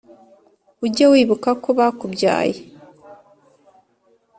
Ujye 0.85 1.05
wibuka 1.11 1.49
ko 1.63 1.69
bakubyaye, 1.77 2.57